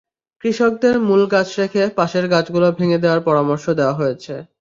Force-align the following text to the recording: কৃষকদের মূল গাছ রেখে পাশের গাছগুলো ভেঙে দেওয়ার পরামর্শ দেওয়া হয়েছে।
কৃষকদের 0.43 0.95
মূল 0.99 1.21
গাছ 1.27 1.47
রেখে 1.59 1.83
পাশের 1.97 2.25
গাছগুলো 2.27 2.67
ভেঙে 2.77 2.99
দেওয়ার 3.03 3.21
পরামর্শ 3.21 3.65
দেওয়া 3.79 3.93
হয়েছে। 3.93 4.33